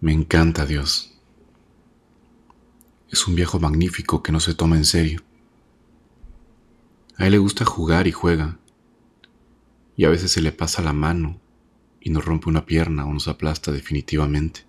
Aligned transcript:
Me 0.00 0.12
encanta 0.12 0.66
Dios. 0.66 1.14
Es 3.10 3.26
un 3.26 3.34
viejo 3.34 3.58
magnífico 3.58 4.22
que 4.22 4.30
no 4.30 4.40
se 4.40 4.54
toma 4.54 4.76
en 4.76 4.84
serio. 4.84 5.22
A 7.16 7.26
él 7.26 7.32
le 7.32 7.38
gusta 7.38 7.64
jugar 7.64 8.06
y 8.06 8.12
juega. 8.12 8.58
Y 9.96 10.04
a 10.04 10.10
veces 10.10 10.30
se 10.30 10.42
le 10.42 10.52
pasa 10.52 10.82
la 10.82 10.92
mano 10.92 11.40
y 12.00 12.10
nos 12.10 12.24
rompe 12.24 12.50
una 12.50 12.66
pierna 12.66 13.06
o 13.06 13.12
nos 13.12 13.26
aplasta 13.26 13.72
definitivamente. 13.72 14.66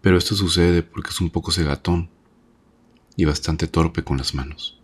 Pero 0.00 0.18
esto 0.18 0.34
sucede 0.34 0.82
porque 0.82 1.10
es 1.10 1.20
un 1.20 1.30
poco 1.30 1.52
cegatón 1.52 2.10
y 3.16 3.24
bastante 3.24 3.68
torpe 3.68 4.02
con 4.02 4.18
las 4.18 4.34
manos. 4.34 4.80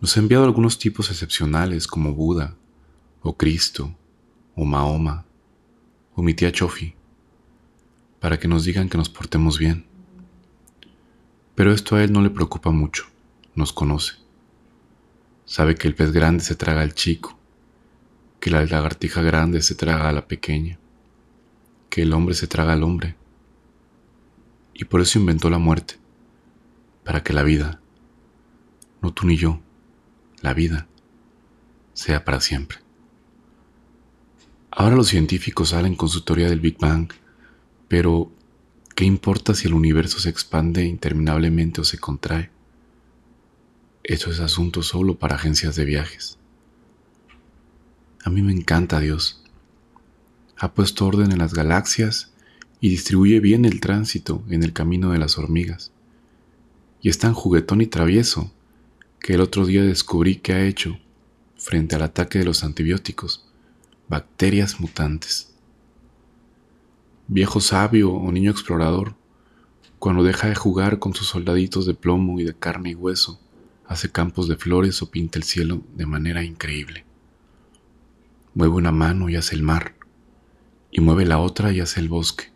Nos 0.00 0.16
ha 0.16 0.20
enviado 0.20 0.44
algunos 0.44 0.78
tipos 0.78 1.10
excepcionales 1.10 1.86
como 1.86 2.14
Buda, 2.14 2.56
o 3.20 3.36
Cristo, 3.36 3.94
o 4.56 4.64
Mahoma, 4.64 5.26
o 6.14 6.22
mi 6.22 6.34
tía 6.34 6.52
Chofi, 6.52 6.94
para 8.20 8.38
que 8.38 8.48
nos 8.48 8.64
digan 8.64 8.88
que 8.88 8.98
nos 8.98 9.08
portemos 9.08 9.58
bien. 9.58 9.86
Pero 11.54 11.72
esto 11.72 11.96
a 11.96 12.04
él 12.04 12.12
no 12.12 12.22
le 12.22 12.30
preocupa 12.30 12.70
mucho, 12.70 13.06
nos 13.54 13.72
conoce. 13.72 14.14
Sabe 15.44 15.74
que 15.74 15.88
el 15.88 15.94
pez 15.94 16.12
grande 16.12 16.42
se 16.44 16.54
traga 16.54 16.82
al 16.82 16.94
chico, 16.94 17.38
que 18.40 18.50
la 18.50 18.64
lagartija 18.64 19.22
grande 19.22 19.62
se 19.62 19.74
traga 19.74 20.08
a 20.08 20.12
la 20.12 20.26
pequeña, 20.26 20.78
que 21.90 22.02
el 22.02 22.12
hombre 22.12 22.34
se 22.34 22.46
traga 22.46 22.72
al 22.72 22.82
hombre. 22.82 23.16
Y 24.74 24.84
por 24.84 25.00
eso 25.00 25.18
inventó 25.18 25.50
la 25.50 25.58
muerte, 25.58 25.96
para 27.04 27.22
que 27.22 27.32
la 27.32 27.42
vida, 27.42 27.80
no 29.00 29.12
tú 29.12 29.26
ni 29.26 29.36
yo, 29.36 29.60
la 30.40 30.54
vida, 30.54 30.86
sea 31.92 32.24
para 32.24 32.40
siempre. 32.40 32.81
Ahora 34.74 34.96
los 34.96 35.08
científicos 35.08 35.68
salen 35.68 35.94
con 35.94 36.08
su 36.08 36.22
teoría 36.22 36.48
del 36.48 36.60
Big 36.60 36.78
Bang, 36.78 37.12
pero 37.88 38.32
¿qué 38.94 39.04
importa 39.04 39.54
si 39.54 39.68
el 39.68 39.74
universo 39.74 40.18
se 40.18 40.30
expande 40.30 40.86
interminablemente 40.86 41.82
o 41.82 41.84
se 41.84 41.98
contrae? 41.98 42.50
Eso 44.02 44.30
es 44.30 44.40
asunto 44.40 44.82
solo 44.82 45.18
para 45.18 45.34
agencias 45.34 45.76
de 45.76 45.84
viajes. 45.84 46.38
A 48.24 48.30
mí 48.30 48.40
me 48.40 48.52
encanta 48.52 48.98
Dios. 48.98 49.44
Ha 50.56 50.72
puesto 50.72 51.06
orden 51.06 51.32
en 51.32 51.38
las 51.38 51.52
galaxias 51.52 52.32
y 52.80 52.88
distribuye 52.88 53.40
bien 53.40 53.66
el 53.66 53.78
tránsito 53.78 54.42
en 54.48 54.62
el 54.62 54.72
camino 54.72 55.10
de 55.10 55.18
las 55.18 55.36
hormigas. 55.36 55.92
Y 57.02 57.10
es 57.10 57.18
tan 57.18 57.34
juguetón 57.34 57.82
y 57.82 57.88
travieso 57.88 58.50
que 59.20 59.34
el 59.34 59.42
otro 59.42 59.66
día 59.66 59.82
descubrí 59.82 60.36
que 60.36 60.54
ha 60.54 60.64
hecho 60.64 60.98
frente 61.56 61.94
al 61.94 62.02
ataque 62.02 62.38
de 62.38 62.46
los 62.46 62.64
antibióticos 62.64 63.51
bacterias 64.08 64.80
mutantes. 64.80 65.54
Viejo 67.28 67.60
sabio 67.60 68.12
o 68.12 68.30
niño 68.32 68.50
explorador, 68.50 69.14
cuando 69.98 70.22
deja 70.22 70.48
de 70.48 70.54
jugar 70.54 70.98
con 70.98 71.14
sus 71.14 71.28
soldaditos 71.28 71.86
de 71.86 71.94
plomo 71.94 72.40
y 72.40 72.44
de 72.44 72.54
carne 72.54 72.90
y 72.90 72.94
hueso, 72.94 73.40
hace 73.86 74.10
campos 74.10 74.48
de 74.48 74.56
flores 74.56 75.00
o 75.02 75.10
pinta 75.10 75.38
el 75.38 75.44
cielo 75.44 75.82
de 75.94 76.06
manera 76.06 76.42
increíble. 76.42 77.04
Mueve 78.54 78.74
una 78.74 78.92
mano 78.92 79.28
y 79.28 79.36
hace 79.36 79.54
el 79.54 79.62
mar, 79.62 79.94
y 80.90 81.00
mueve 81.00 81.24
la 81.24 81.38
otra 81.38 81.72
y 81.72 81.80
hace 81.80 82.00
el 82.00 82.08
bosque, 82.08 82.52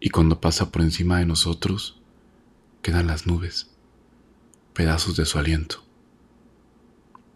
y 0.00 0.10
cuando 0.10 0.40
pasa 0.40 0.70
por 0.70 0.82
encima 0.82 1.18
de 1.18 1.26
nosotros, 1.26 2.00
quedan 2.82 3.06
las 3.06 3.26
nubes, 3.26 3.70
pedazos 4.74 5.16
de 5.16 5.26
su 5.26 5.38
aliento. 5.38 5.84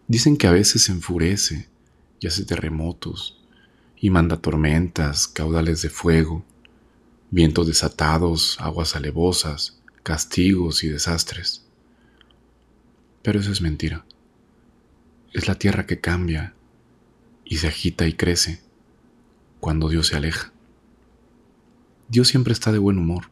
Dicen 0.07 0.37
que 0.37 0.47
a 0.47 0.51
veces 0.51 0.83
se 0.83 0.91
enfurece 0.93 1.69
y 2.23 2.27
hace 2.27 2.45
terremotos, 2.45 3.37
y 3.97 4.09
manda 4.09 4.37
tormentas, 4.37 5.27
caudales 5.27 5.81
de 5.81 5.89
fuego, 5.89 6.45
vientos 7.31 7.67
desatados, 7.67 8.57
aguas 8.61 8.95
alevosas, 8.95 9.81
castigos 10.03 10.85
y 10.85 10.87
desastres. 10.87 11.65
Pero 13.23 13.41
eso 13.41 13.51
es 13.51 13.59
mentira. 13.61 14.05
Es 15.33 15.49
la 15.49 15.55
tierra 15.55 15.85
que 15.85 15.99
cambia 15.99 16.53
y 17.43 17.57
se 17.57 17.67
agita 17.67 18.07
y 18.07 18.13
crece 18.13 18.61
cuando 19.59 19.89
Dios 19.89 20.07
se 20.07 20.15
aleja. 20.15 20.53
Dios 22.07 22.29
siempre 22.29 22.53
está 22.53 22.71
de 22.71 22.79
buen 22.79 22.97
humor. 22.97 23.31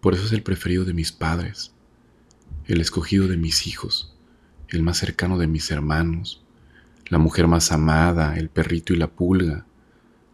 Por 0.00 0.14
eso 0.14 0.24
es 0.24 0.32
el 0.32 0.42
preferido 0.42 0.86
de 0.86 0.94
mis 0.94 1.12
padres, 1.12 1.72
el 2.66 2.80
escogido 2.80 3.28
de 3.28 3.36
mis 3.36 3.66
hijos, 3.66 4.16
el 4.68 4.82
más 4.82 4.96
cercano 4.96 5.36
de 5.36 5.46
mis 5.46 5.70
hermanos, 5.70 6.42
la 7.10 7.18
mujer 7.18 7.48
más 7.48 7.72
amada, 7.72 8.36
el 8.36 8.48
perrito 8.48 8.94
y 8.94 8.96
la 8.96 9.08
pulga, 9.08 9.66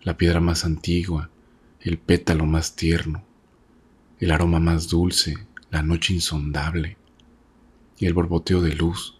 la 0.02 0.16
piedra 0.16 0.40
más 0.40 0.64
antigua, 0.64 1.30
el 1.80 1.98
pétalo 1.98 2.44
más 2.44 2.76
tierno, 2.76 3.24
el 4.20 4.30
aroma 4.30 4.60
más 4.60 4.88
dulce, 4.88 5.34
la 5.70 5.82
noche 5.82 6.12
insondable 6.12 6.98
y 7.98 8.04
el 8.04 8.12
borboteo 8.12 8.60
de 8.60 8.74
luz, 8.74 9.18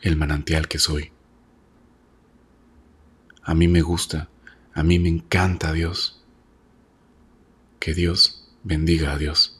el 0.00 0.16
manantial 0.16 0.66
que 0.66 0.78
soy. 0.78 1.12
A 3.42 3.54
mí 3.54 3.68
me 3.68 3.82
gusta, 3.82 4.30
a 4.72 4.82
mí 4.82 4.98
me 4.98 5.10
encanta 5.10 5.72
Dios. 5.72 6.24
Que 7.78 7.92
Dios 7.92 8.50
bendiga 8.62 9.12
a 9.12 9.18
Dios. 9.18 9.59